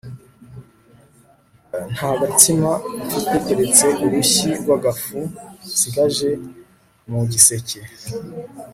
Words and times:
nta 1.93 2.11
gatsima 2.21 2.71
mfite 3.05 3.35
keretse 3.45 3.87
urushyi 4.05 4.49
rwagafu 4.61 5.19
nsigaje 5.71 6.29
mu 7.09 7.19
giseke 7.31 7.79